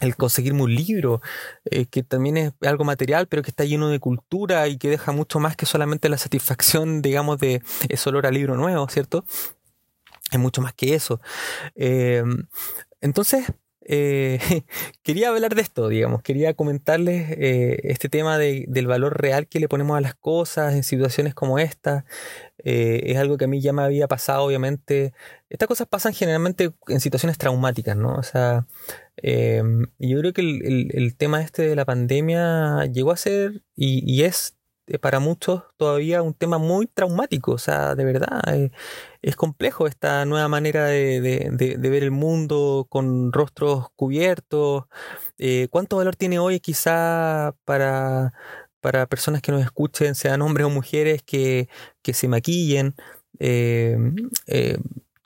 el 0.00 0.16
conseguirme 0.16 0.62
un 0.62 0.74
libro, 0.74 1.22
eh, 1.64 1.86
que 1.86 2.02
también 2.02 2.36
es 2.36 2.52
algo 2.62 2.84
material, 2.84 3.28
pero 3.28 3.42
que 3.42 3.50
está 3.50 3.64
lleno 3.64 3.88
de 3.88 3.98
cultura 3.98 4.68
y 4.68 4.76
que 4.78 4.90
deja 4.90 5.12
mucho 5.12 5.40
más 5.40 5.56
que 5.56 5.66
solamente 5.66 6.08
la 6.08 6.18
satisfacción, 6.18 7.02
digamos, 7.02 7.38
de 7.38 7.62
ese 7.88 8.08
olor 8.08 8.26
a 8.26 8.30
libro 8.30 8.56
nuevo, 8.56 8.86
¿cierto? 8.88 9.24
Es 10.30 10.38
mucho 10.38 10.60
más 10.60 10.74
que 10.74 10.94
eso. 10.94 11.20
Em, 11.74 12.46
entonces, 13.00 13.46
eh, 13.88 14.38
quería 15.02 15.28
hablar 15.28 15.54
de 15.54 15.62
esto, 15.62 15.88
digamos, 15.88 16.22
quería 16.22 16.54
comentarles 16.54 17.30
eh, 17.30 17.80
este 17.84 18.08
tema 18.08 18.38
del 18.38 18.86
valor 18.86 19.20
real 19.20 19.46
que 19.46 19.60
le 19.60 19.68
ponemos 19.68 19.96
a 19.96 20.00
las 20.00 20.14
cosas 20.14 20.74
en 20.74 20.82
situaciones 20.82 21.34
como 21.34 21.58
esta. 21.58 22.04
es 22.58 23.16
algo 23.16 23.36
que 23.36 23.44
a 23.44 23.48
mí 23.48 23.60
ya 23.60 23.72
me 23.72 23.82
había 23.82 24.08
pasado, 24.08 24.42
obviamente. 24.44 25.12
Estas 25.48 25.68
cosas 25.68 25.86
pasan 25.86 26.12
generalmente 26.12 26.72
en 26.88 27.00
situaciones 27.00 27.38
traumáticas, 27.38 27.96
¿no? 27.96 28.14
O 28.14 28.22
sea, 28.24 28.66
yo 29.22 30.20
creo 30.20 30.32
que 30.32 30.42
el, 30.42 31.16
tema 31.16 31.42
este 31.42 31.62
de 31.62 31.76
la 31.76 31.84
pandemia 31.84 32.86
llegó 32.86 33.12
a 33.12 33.16
ser 33.16 33.62
y, 33.76 34.22
es 34.22 34.55
eh, 34.55 34.55
para 35.00 35.20
muchos 35.20 35.62
todavía 35.76 36.22
un 36.22 36.34
tema 36.34 36.58
muy 36.58 36.86
traumático. 36.86 37.52
O 37.52 37.58
sea, 37.58 37.94
de 37.94 38.04
verdad, 38.04 38.40
eh, 38.54 38.70
es 39.22 39.36
complejo 39.36 39.86
esta 39.86 40.24
nueva 40.24 40.48
manera 40.48 40.86
de, 40.86 41.76
ver 41.78 42.02
el 42.02 42.10
mundo 42.10 42.86
con 42.88 43.32
rostros 43.32 43.86
cubiertos. 43.96 44.84
Eh, 45.38 45.68
¿Cuánto 45.70 45.96
valor 45.96 46.16
tiene 46.16 46.38
hoy 46.38 46.60
quizá 46.60 47.54
para, 47.64 48.32
para 48.80 49.06
personas 49.06 49.42
que 49.42 49.52
nos 49.52 49.62
escuchen, 49.62 50.14
sean 50.14 50.42
hombres 50.42 50.66
o 50.66 50.70
mujeres, 50.70 51.22
que, 51.22 51.68
que 52.02 52.14
se 52.14 52.28
maquillen? 52.28 52.94
Em, 53.38 54.14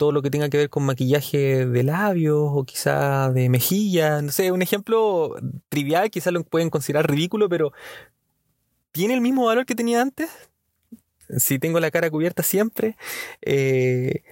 todo 0.01 0.13
lo 0.13 0.23
que 0.23 0.31
tenga 0.31 0.49
que 0.49 0.57
ver 0.57 0.71
con 0.71 0.85
maquillaje 0.85 1.67
de 1.67 1.83
labios 1.83 2.39
o 2.41 2.65
quizá 2.65 3.31
de 3.31 3.51
mejillas. 3.51 4.23
No 4.23 4.33
sé, 4.33 4.51
un 4.51 4.63
ejemplo 4.63 5.37
trivial, 5.69 6.11
quizá 6.11 6.31
lo 6.31 6.43
pueden 6.43 6.71
considerar 6.71 7.11
ridículo, 7.11 7.51
pero 7.51 7.73
¿tiene 8.93 9.15
el 9.15 9.21
mismo 9.21 9.47
valor 9.47 9.67
que 9.67 9.75
tenía 9.75 10.01
antes? 10.01 10.31
Si 11.39 11.59
tengo 11.59 11.79
la 11.81 11.91
cara 11.91 12.11
cubierta 12.11 12.43
siempre, 12.43 12.97
eh, 13.43 14.23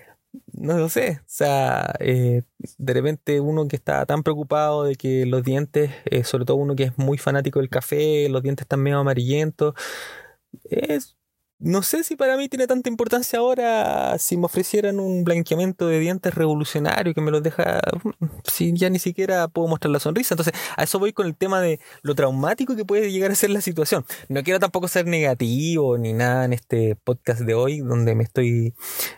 no 0.53 0.77
lo 0.79 0.89
sé. 0.89 1.21
O 1.21 1.25
sea, 1.27 1.95
eh, 2.01 2.43
de 2.79 2.93
repente 2.93 3.41
uno 3.41 3.69
que 3.69 3.77
está 3.77 4.05
tan 4.07 4.23
preocupado 4.23 4.85
de 4.85 4.97
que 4.97 5.27
los 5.27 5.43
dientes, 5.45 5.91
eh, 6.07 6.25
sobre 6.25 6.45
todo 6.45 6.57
uno 6.57 6.75
que 6.77 6.85
es 6.85 6.99
muy 6.99 7.19
fanático 7.19 7.61
del 7.61 7.71
café, 7.71 8.29
los 8.29 8.43
dientes 8.43 8.65
están 8.65 8.81
medio 8.81 8.99
amarillentos, 8.99 9.75
es 10.65 11.18
no 11.61 11.83
sé 11.83 12.05
si 12.05 12.15
para 12.15 12.37
mí 12.37 12.49
tiene 12.49 12.69
tanta 12.69 12.89
importancia 12.89 13.41
ahora 13.41 14.17
si 14.19 14.37
me 14.37 14.45
ofrecieran 14.45 15.01
un 15.01 15.25
blanqueamiento 15.25 15.89
de 15.89 15.99
dientes 15.99 16.35
revolucionario 16.35 17.15
que 17.15 17.21
me 17.21 17.33
los 17.33 17.43
deja, 17.43 17.81
si 18.45 18.73
ya 18.75 18.89
ni 18.91 19.01
siquiera 19.01 19.49
puedo 19.49 19.67
mostrar 19.67 19.91
la 19.91 19.99
sonrisa. 19.99 20.35
Entonces, 20.35 20.55
a 20.77 20.85
eso 20.85 21.01
voy 21.01 21.13
con 21.13 21.27
el 21.27 21.37
tema 21.37 21.61
de 21.61 21.81
lo 22.03 22.15
traumático 22.15 22.77
que 22.77 22.85
puede 22.85 23.11
llegar 23.11 23.33
a 23.33 23.35
ser 23.35 23.51
la 23.51 23.61
situación. 23.61 24.05
No 24.29 24.43
quiero 24.45 24.61
tampoco 24.61 24.87
ser 24.87 25.07
negativo 25.07 25.99
ni 25.99 26.13
nada 26.13 26.45
en 26.45 26.53
este 26.53 26.95
podcast 26.95 27.41
de 27.41 27.55
hoy, 27.55 27.81
donde 27.81 28.15
me 28.15 28.23
estoy, 28.23 28.75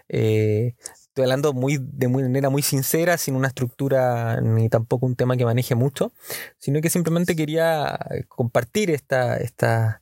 eh, 0.08 0.76
estoy 0.94 1.24
hablando 1.24 1.52
muy, 1.52 1.78
de 1.78 2.08
manera 2.08 2.48
muy 2.48 2.62
sincera, 2.62 3.18
sin 3.18 3.36
una 3.36 3.48
estructura 3.48 4.40
ni 4.40 4.70
tampoco 4.70 5.04
un 5.04 5.14
tema 5.14 5.36
que 5.36 5.44
maneje 5.44 5.74
mucho, 5.74 6.14
sino 6.58 6.80
que 6.80 6.88
simplemente 6.88 7.36
quería 7.36 7.98
compartir 8.28 8.90
esta, 8.90 9.36
esta 9.36 10.00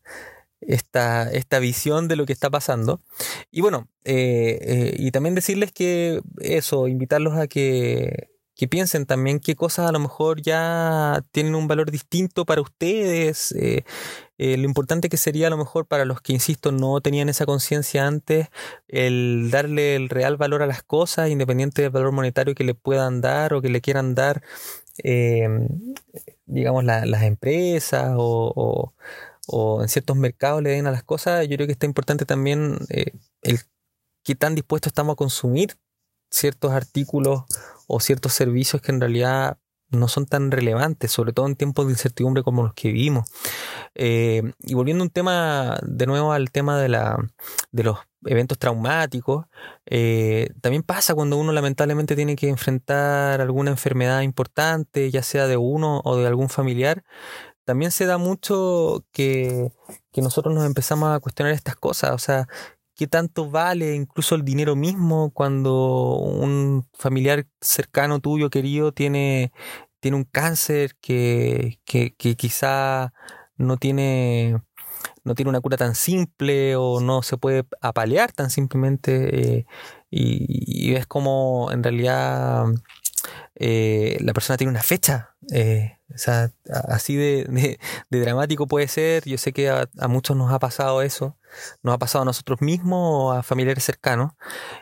esta, 0.60 1.30
esta 1.30 1.58
visión 1.58 2.08
de 2.08 2.16
lo 2.16 2.26
que 2.26 2.32
está 2.32 2.50
pasando. 2.50 3.00
Y 3.50 3.60
bueno, 3.60 3.88
eh, 4.04 4.58
eh, 4.62 4.94
y 4.98 5.10
también 5.10 5.34
decirles 5.34 5.72
que 5.72 6.20
eso, 6.40 6.88
invitarlos 6.88 7.36
a 7.36 7.46
que, 7.46 8.30
que, 8.54 8.68
piensen 8.68 9.06
también 9.06 9.40
qué 9.40 9.54
cosas 9.54 9.88
a 9.88 9.92
lo 9.92 10.00
mejor 10.00 10.42
ya 10.42 11.24
tienen 11.32 11.54
un 11.54 11.68
valor 11.68 11.90
distinto 11.90 12.44
para 12.44 12.60
ustedes. 12.60 13.52
Eh, 13.56 13.84
lo 14.38 14.64
importante 14.64 15.08
que 15.08 15.16
sería 15.16 15.48
a 15.48 15.50
lo 15.50 15.56
mejor 15.56 15.86
para 15.86 16.04
los 16.04 16.20
que, 16.20 16.32
insisto, 16.32 16.70
no 16.72 17.00
tenían 17.00 17.28
esa 17.28 17.46
conciencia 17.46 18.06
antes, 18.06 18.48
el 18.86 19.50
darle 19.50 19.96
el 19.96 20.08
real 20.08 20.36
valor 20.36 20.62
a 20.62 20.66
las 20.66 20.82
cosas, 20.82 21.30
independiente 21.30 21.82
del 21.82 21.90
valor 21.90 22.12
monetario 22.12 22.54
que 22.54 22.64
le 22.64 22.74
puedan 22.74 23.20
dar 23.20 23.54
o 23.54 23.62
que 23.62 23.68
le 23.68 23.80
quieran 23.80 24.14
dar, 24.14 24.42
digamos, 26.46 26.84
las 26.84 27.22
empresas 27.22 28.14
o 28.16 28.92
o 29.37 29.37
en 29.82 29.88
ciertos 29.88 30.16
mercados 30.16 30.62
le 30.62 30.70
den 30.70 30.86
a 30.86 30.90
las 30.90 31.02
cosas, 31.02 31.46
yo 31.48 31.56
creo 31.56 31.66
que 31.66 31.72
está 31.72 31.86
importante 31.86 32.24
también 32.24 32.78
eh, 32.90 33.12
el 33.42 33.60
qué 34.24 34.34
tan 34.34 34.54
dispuestos 34.54 34.90
estamos 34.90 35.14
a 35.14 35.16
consumir 35.16 35.78
ciertos 36.30 36.72
artículos 36.72 37.44
o 37.86 38.00
ciertos 38.00 38.34
servicios 38.34 38.82
que 38.82 38.92
en 38.92 39.00
realidad 39.00 39.58
no 39.90 40.08
son 40.08 40.26
tan 40.26 40.50
relevantes, 40.50 41.10
sobre 41.12 41.32
todo 41.32 41.46
en 41.46 41.56
tiempos 41.56 41.86
de 41.86 41.92
incertidumbre 41.92 42.42
como 42.42 42.62
los 42.62 42.74
que 42.74 42.88
vivimos. 42.88 43.28
Eh, 43.94 44.42
y 44.60 44.74
volviendo 44.74 45.02
un 45.02 45.10
tema, 45.10 45.78
de 45.82 46.06
nuevo 46.06 46.32
al 46.32 46.50
tema 46.50 46.78
de, 46.78 46.88
la, 46.88 47.16
de 47.72 47.84
los 47.84 47.98
eventos 48.26 48.58
traumáticos, 48.58 49.46
eh, 49.86 50.50
también 50.60 50.82
pasa 50.82 51.14
cuando 51.14 51.38
uno 51.38 51.52
lamentablemente 51.52 52.16
tiene 52.16 52.36
que 52.36 52.48
enfrentar 52.48 53.40
alguna 53.40 53.70
enfermedad 53.70 54.20
importante, 54.22 55.10
ya 55.10 55.22
sea 55.22 55.46
de 55.46 55.56
uno 55.56 56.02
o 56.04 56.16
de 56.16 56.26
algún 56.26 56.50
familiar, 56.50 57.04
también 57.68 57.90
se 57.90 58.06
da 58.06 58.16
mucho 58.16 59.04
que, 59.12 59.70
nosotros 60.16 60.54
nos 60.54 60.64
empezamos 60.64 61.14
a 61.14 61.20
cuestionar 61.20 61.52
estas 61.52 61.76
cosas, 61.76 62.12
o 62.12 62.18
sea, 62.18 62.48
qué 62.96 63.06
tanto 63.06 63.50
vale 63.50 63.94
incluso 63.94 64.36
el 64.36 64.42
dinero 64.42 64.74
mismo 64.74 65.30
cuando 65.34 66.16
un 66.16 66.88
familiar 66.94 67.46
cercano 67.60 68.20
tuyo, 68.20 68.48
querido, 68.48 68.92
tiene, 68.92 69.52
tiene 70.00 70.16
un 70.16 70.24
cáncer 70.24 70.96
que, 71.02 71.78
que, 71.84 72.14
quizá 72.36 73.12
no 73.58 73.76
tiene, 73.76 74.62
no 75.24 75.34
tiene 75.34 75.50
una 75.50 75.60
cura 75.60 75.76
tan 75.76 75.94
simple 75.94 76.74
o 76.74 77.00
no 77.00 77.20
se 77.22 77.36
puede 77.36 77.66
apalear 77.82 78.32
tan 78.32 78.48
simplemente 78.48 79.58
eh, 79.58 79.66
y, 80.10 80.94
ves 80.94 81.06
como 81.06 81.70
en 81.70 81.82
realidad 81.82 82.64
eh, 83.54 84.18
la 84.20 84.32
persona 84.32 84.56
tiene 84.56 84.70
una 84.70 84.82
fecha. 84.82 85.34
Eh, 85.52 85.98
o 86.14 86.18
sea, 86.18 86.50
así 86.88 87.16
de, 87.16 87.78
dramático 88.10 88.66
puede 88.66 88.88
ser. 88.88 89.24
Yo 89.24 89.38
sé 89.38 89.52
que 89.52 89.68
a, 89.70 89.88
muchos 90.08 90.36
nos 90.36 90.52
ha 90.52 90.58
pasado 90.58 91.02
eso. 91.02 91.36
Nos 91.82 91.94
ha 91.94 91.98
pasado 91.98 92.22
a 92.22 92.24
nosotros 92.24 92.60
mismos 92.60 93.00
o 93.00 93.32
a 93.32 93.42
familiares 93.42 93.84
cercanos. 93.84 94.32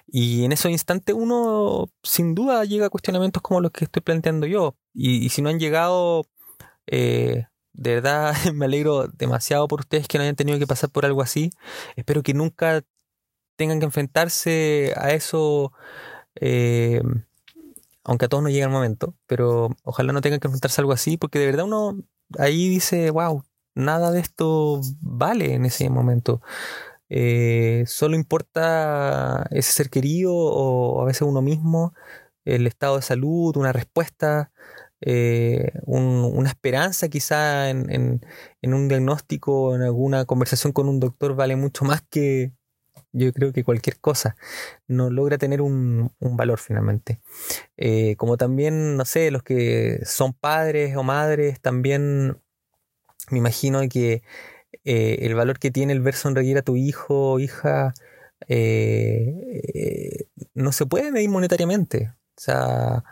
Y 0.07 0.45
en 0.45 0.53
esos 0.53 0.71
instantes 0.71 1.15
uno 1.19 1.91
sin 2.03 2.35
duda 2.35 2.65
llega 2.65 2.87
a 2.87 2.91
cuestionamientos 2.91 3.43
como 3.43 3.61
los 3.61 3.73
que 3.73 3.85
estoy 3.85 4.03
planteando 4.03 4.47
yo. 4.47 4.77
Y, 4.95 5.29
si 5.31 5.43
no 5.43 5.51
han 5.51 5.59
llegado, 5.59 6.27
eh, 6.87 7.47
de 7.73 7.95
verdad 7.95 8.35
me 8.55 8.67
alegro 8.67 9.09
demasiado 9.09 9.69
por 9.69 9.81
ustedes 9.81 10.09
que 10.09 10.19
no 10.19 10.23
hayan 10.23 10.37
tenido 10.37 10.59
que 10.59 10.67
pasar 10.67 10.91
por 10.91 11.05
algo 11.05 11.23
así. 11.23 11.51
Espero 11.97 12.23
que 12.23 12.35
nunca 12.35 12.83
tengan 13.57 13.81
que 13.81 13.87
enfrentarse 13.87 14.93
a 14.97 15.13
eso. 15.13 15.73
Eh, 16.41 17.03
aunque 18.07 18.27
a 18.27 18.29
todos 18.29 18.43
nos 18.43 18.53
llega 18.53 18.67
el 18.67 18.73
momento, 18.73 19.15
pero 19.27 19.71
ojalá 19.83 20.13
no 20.13 20.21
tengan 20.21 20.41
que 20.41 20.47
enfrentarse 20.49 20.81
a 20.81 20.83
algo 20.83 20.93
así, 20.93 21.17
porque 21.17 21.39
de 21.41 21.47
verdad 21.47 21.67
uno 21.67 21.99
ahí 22.39 22.69
dice, 22.69 23.11
wow, 23.11 23.45
nada 23.75 24.13
de 24.13 24.21
esto 24.21 24.81
vale 25.01 25.55
en 25.55 25.67
ese 25.67 25.91
momento. 25.91 26.41
Eh, 27.09 27.85
solo 27.87 28.17
importa 28.17 29.47
ese 29.51 29.73
ser 29.73 29.91
querido 29.91 30.35
o 30.35 31.03
a 31.03 31.05
veces 31.07 31.23
uno 31.23 31.43
mismo, 31.43 31.95
el 32.45 32.67
estado 32.67 32.97
de 32.97 33.03
salud, 33.03 33.57
una 33.57 33.73
respuesta, 33.73 34.53
eh, 35.01 35.73
una 35.87 36.49
esperanza 36.49 37.09
quizá 37.09 37.71
en, 37.71 38.21
en, 38.63 38.75
un 38.75 38.89
diagnóstico, 38.89 39.75
en 39.75 39.83
alguna 39.83 40.25
conversación 40.27 40.73
con 40.73 40.89
un 40.89 41.01
doctor 41.01 41.35
vale 41.37 41.57
mucho 41.57 41.85
más 41.85 42.03
que, 42.03 42.53
Yo 43.17 43.33
creo 43.33 43.53
que 43.53 43.65
cualquier 43.65 43.99
cosa 43.99 44.37
no 44.89 45.09
logra 45.11 45.39
tener 45.39 45.63
un, 45.63 46.13
valor 46.21 46.59
finalmente. 46.59 47.21
Eh, 47.79 48.15
como 48.17 48.37
también, 48.37 48.97
no 48.97 49.07
sé, 49.07 49.31
los 49.31 49.43
que 49.43 50.01
son 50.05 50.35
padres 50.35 50.97
o 50.97 51.03
madres, 51.03 51.61
también 51.61 52.39
me 53.31 53.39
imagino 53.39 53.81
que 53.89 54.23
eh, 54.85 55.19
el 55.23 55.35
valor 55.35 55.59
que 55.59 55.71
tiene 55.71 55.95
el 55.95 56.01
ver 56.03 56.15
sonreír 56.15 56.59
a 56.59 56.63
tu 56.63 56.77
hijo 56.77 57.33
o 57.33 57.39
hija 57.41 57.95
eh, 58.49 60.27
no 60.55 60.73
se 60.73 60.87
puede 60.87 61.11
medir 61.11 61.31
monetariamente. 61.31 62.13
O 62.37 62.41
sea, 62.41 63.05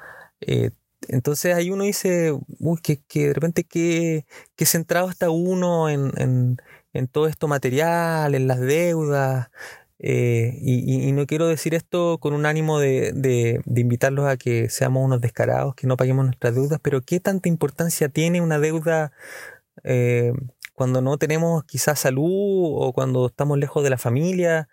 entonces 1.09 1.55
ahí 1.55 1.71
uno 1.71 1.85
dice, 1.85 2.33
uy, 2.59 2.79
que, 2.83 3.01
que 3.03 3.29
de 3.29 3.35
repente 3.35 3.65
qué, 3.65 4.25
centrado 4.67 5.11
está 5.11 5.31
uno 5.31 5.89
en, 5.89 6.59
todo 7.13 7.27
esto 7.27 7.49
material, 7.49 8.35
en 8.35 8.47
las 8.47 8.61
deudas. 8.61 9.51
Eh, 9.99 10.59
y, 10.61 11.13
no 11.13 11.27
quiero 11.27 11.47
decir 11.47 11.75
esto 11.75 12.19
con 12.19 12.35
un 12.35 12.47
ánimo 12.47 12.79
de, 12.81 13.63
invitarlos 13.67 14.27
a 14.27 14.37
que 14.37 14.69
seamos 14.69 15.05
unos 15.05 15.21
descarados, 15.21 15.75
que 15.75 15.87
no 15.87 15.97
paguemos 15.97 16.25
nuestras 16.25 16.55
deudas, 16.55 16.81
pero 16.83 17.03
¿qué 17.03 17.21
tanta 17.21 17.49
importancia 17.49 18.09
tiene 18.09 18.41
una 18.41 18.59
deuda 18.59 19.13
eh, 19.85 20.33
cuando 20.75 21.01
no 21.01 21.19
tenemos 21.19 21.65
quizás 21.65 22.01
salud 22.01 22.25
o 22.27 22.93
cuando 22.93 23.27
estamos 23.27 23.59
lejos 23.59 23.85
de 23.85 23.91
la 23.91 23.99
familia? 23.99 24.69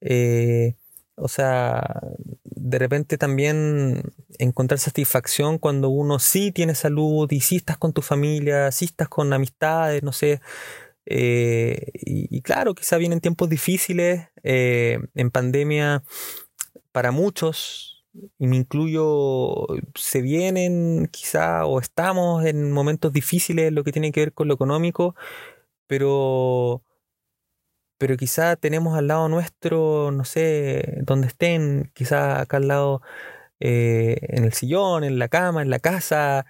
Eh, 0.00 0.76
o 1.16 1.28
sea, 1.28 2.00
de 2.44 2.78
repente 2.78 3.18
también 3.18 4.02
encontrar 4.38 4.78
satisfacción 4.78 5.58
cuando 5.58 5.90
uno 5.90 6.18
sí 6.18 6.52
tiene 6.52 6.74
salud 6.74 7.30
y 7.30 7.40
sí 7.40 7.56
estás 7.56 7.76
con 7.76 7.92
tu 7.92 8.02
familia, 8.02 8.72
sí 8.72 8.86
estás 8.86 9.08
con 9.08 9.32
amistades, 9.32 10.02
no 10.02 10.12
sé. 10.12 10.40
Eh, 11.12 11.90
y, 11.94 12.40
claro, 12.42 12.74
quizá 12.74 12.96
vienen 12.96 13.20
tiempos 13.20 13.48
difíciles 13.48 14.28
eh, 14.44 15.00
en 15.14 15.30
pandemia 15.32 16.04
para 16.92 17.10
muchos, 17.10 18.06
y 18.38 18.46
me 18.46 18.56
incluyo, 18.56 19.66
se 19.96 20.22
vienen 20.22 21.08
quizá 21.12 21.66
o 21.66 21.80
estamos 21.80 22.44
en 22.46 22.72
momentos 22.72 23.12
difíciles 23.12 23.72
lo 23.72 23.84
que 23.84 23.92
tiene 23.92 24.12
que 24.12 24.20
ver 24.20 24.32
con 24.34 24.48
lo 24.48 24.54
económico, 24.54 25.16
pero 25.88 26.82
pero 27.98 28.16
quizá 28.16 28.56
tenemos 28.56 28.96
al 28.96 29.08
lado 29.08 29.28
nuestro, 29.28 30.10
no 30.12 30.24
sé, 30.24 31.00
donde 31.02 31.26
estén, 31.28 31.90
quizá 31.94 32.40
acá 32.40 32.56
al 32.58 32.68
lado, 32.68 33.02
eh, 33.60 34.18
en 34.22 34.44
el 34.44 34.52
sillón, 34.54 35.04
en 35.04 35.18
la 35.18 35.28
cama, 35.28 35.62
en 35.62 35.70
la 35.70 35.80
casa, 35.80 36.46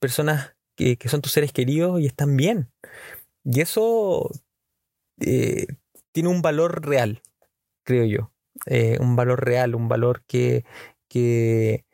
personas 0.00 0.56
que, 0.76 0.98
son 1.08 1.22
tus 1.22 1.32
seres 1.32 1.52
queridos 1.52 2.00
y 2.00 2.06
están 2.06 2.36
bien. 2.36 2.70
Y 3.46 3.60
eso 3.60 4.28
eh, 5.20 5.66
tiene 6.12 6.28
un 6.28 6.42
valor 6.42 6.84
real, 6.84 7.22
creo 7.84 8.04
yo. 8.04 8.32
un 9.00 9.16
valor 9.16 9.44
real, 9.44 9.74
un 9.74 9.88
valor 9.88 10.24
que, 10.26 10.64
que, 11.08 11.84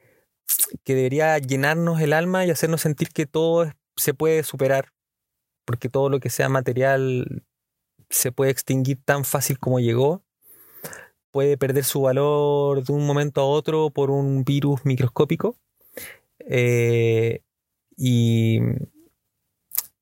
que 0.84 0.94
debería 0.94 1.38
llenarnos 1.38 2.00
el 2.00 2.14
alma 2.14 2.46
y 2.46 2.50
hacernos 2.50 2.80
sentir 2.80 3.10
que 3.10 3.26
todo 3.26 3.70
se 3.96 4.14
puede 4.14 4.42
superar, 4.42 4.92
porque 5.66 5.88
todo 5.88 6.08
lo 6.08 6.20
que 6.20 6.30
sea 6.30 6.48
material 6.48 7.44
se 8.08 8.32
puede 8.32 8.50
extinguir 8.50 8.98
tan 9.04 9.24
fácil 9.24 9.58
como 9.58 9.78
llegó, 9.78 10.24
puede 11.30 11.56
perder 11.56 11.84
su 11.84 12.02
valor 12.02 12.84
de 12.84 12.92
un 12.92 13.06
momento 13.06 13.40
a 13.40 13.46
otro 13.46 13.90
por 13.90 14.10
un 14.10 14.44
virus 14.44 14.84
microscópico. 14.84 15.56
Eh, 16.38 17.42
y, 17.96 18.60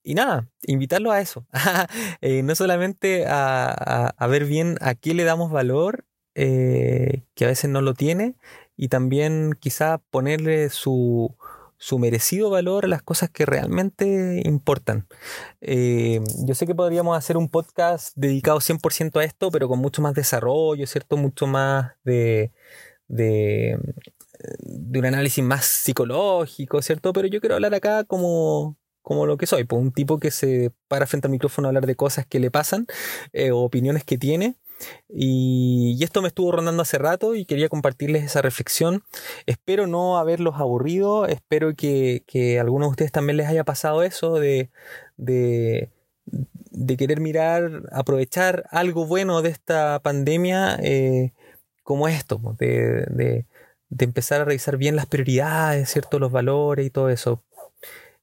y 0.03 0.15
nada, 0.15 0.49
invitarlo 0.63 1.11
a 1.13 1.21
eso. 1.21 1.47
Eh, 2.23 2.43
no 2.43 2.55
solamente 2.55 3.25
a, 3.27 4.15
ver 4.29 4.45
bien 4.45 4.77
a 4.81 4.95
qué 4.95 5.15
le 5.15 5.25
damos 5.25 5.51
valor, 5.51 6.07
eh, 6.35 7.25
que 7.35 7.45
a 7.45 7.49
veces 7.49 7.71
no 7.71 7.81
lo 7.83 7.95
tiene, 7.95 8.37
y 8.77 8.89
también 8.89 9.55
quizá 9.59 9.99
ponerle 10.11 10.71
su, 10.71 11.37
su 11.81 11.99
merecido 11.99 12.51
valor 12.51 12.85
a 12.85 12.89
las 12.89 13.03
cosas 13.03 13.31
que 13.31 13.47
realmente 13.47 14.43
importan. 14.45 15.07
Eh, 15.63 16.21
yo 16.47 16.55
sé 16.55 16.67
que 16.67 16.75
podríamos 16.75 17.17
hacer 17.17 17.39
un 17.39 17.49
podcast 17.49 18.13
dedicado 18.17 18.61
100% 18.61 19.19
a 19.19 19.25
esto, 19.25 19.51
pero 19.51 19.67
con 19.67 19.79
mucho 19.79 20.03
más 20.03 20.15
desarrollo, 20.15 20.87
¿cierto? 20.87 21.17
Mucho 21.17 21.47
más 21.47 21.93
de, 22.05 22.53
de, 23.09 23.79
un 24.95 25.07
análisis 25.07 25.43
más 25.43 25.65
psicológico, 25.65 26.83
¿cierto? 26.83 27.15
Pero 27.15 27.29
yo 27.29 27.41
quiero 27.41 27.55
hablar 27.55 27.75
acá 27.75 28.05
como, 28.05 28.77
como 29.03 29.27
lo 29.27 29.37
que 29.37 29.47
soy, 29.47 29.65
pues 29.65 29.81
un 29.81 29.93
tipo 29.93 30.19
que 30.19 30.31
se 30.31 30.73
para 30.89 31.07
frente 31.07 31.27
al 31.27 31.33
micrófono 31.33 31.69
a 31.69 31.71
hablar 31.71 31.87
de 31.87 31.97
cosas 31.97 32.27
que 32.27 32.41
le 32.41 32.51
pasan 32.51 32.87
eh, 33.33 33.51
o 33.51 33.59
opiniones 33.59 34.05
que 34.05 34.19
tiene 34.19 34.57
y, 35.09 35.99
esto 36.03 36.23
me 36.23 36.29
estuvo 36.29 36.53
rondando 36.53 36.83
hace 36.83 36.99
rato 36.99 37.35
y 37.35 37.45
quería 37.45 37.69
compartirles 37.69 38.25
esa 38.25 38.43
reflexión. 38.43 39.03
Espero 39.47 39.87
no 39.87 40.19
haberlos 40.19 40.57
aburrido, 40.57 41.27
espero 41.27 41.75
que, 41.75 42.25
a 42.59 42.61
algunos 42.63 42.89
de 42.89 42.91
ustedes 42.91 43.13
también 43.13 43.37
les 43.37 43.49
haya 43.49 43.65
pasado 43.65 44.03
eso 44.03 44.35
de, 44.35 44.71
de, 45.17 45.91
querer 46.97 47.21
mirar, 47.21 47.83
aprovechar 47.93 48.65
algo 48.71 49.07
bueno 49.07 49.43
de 49.43 49.51
esta 49.51 50.01
pandemia 50.01 50.77
eh, 50.83 51.33
como 51.83 52.09
esto, 52.09 52.41
de, 52.59 53.07
de, 53.11 53.47
empezar 53.99 54.41
a 54.41 54.45
revisar 54.45 54.77
bien 54.77 54.97
las 54.97 55.07
prioridades, 55.07 55.91
¿cierto? 55.91 56.19
los 56.19 56.33
valores 56.33 56.87
y 56.87 56.91
todo 56.91 57.11
eso. 57.11 57.43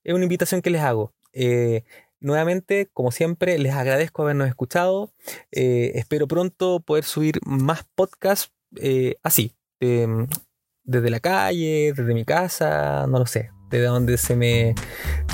Es 0.07 0.15
una 0.15 0.23
invitación 0.23 0.61
que 0.61 0.69
les 0.71 0.81
hago. 0.81 1.13
Eh, 1.33 1.83
Nuevamente, 2.19 2.89
como 2.93 3.11
siempre, 3.11 3.59
les 3.59 3.73
agradezco 3.73 4.23
habernos 4.23 4.47
escuchado. 4.47 5.11
Eh, 5.51 5.91
espero 5.95 6.27
pronto 6.27 6.79
poder 6.79 7.03
subir 7.03 7.39
más 7.45 7.85
podcasts 7.93 8.51
eh, 8.81 9.17
así, 9.21 9.53
desde 9.79 11.09
la 11.11 11.19
calle, 11.19 11.93
desde 11.95 12.13
mi 12.15 12.25
casa, 12.25 13.05
no 13.07 13.19
lo 13.19 13.27
sé, 13.27 13.51
desde 13.69 13.85
donde 13.85 14.17
se 14.17 14.35
me, 14.35 14.73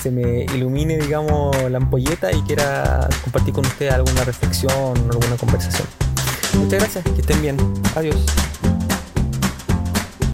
se 0.01 0.11
me 0.11 0.43
ilumine, 0.43 0.97
digamos, 0.97 1.55
la 1.71 1.77
ampolleta 1.77 2.33
y 2.33 2.41
quiera 2.41 3.07
compartir 3.23 3.53
con 3.53 3.65
ustedes 3.65 3.93
alguna 3.93 4.25
reflexión, 4.25 4.97
alguna 5.09 5.37
conversación. 5.37 5.87
Muchas 6.55 6.79
gracias, 6.79 7.05
que 7.05 7.21
estén 7.21 7.41
bien. 7.41 7.57
Adiós. 7.95 8.25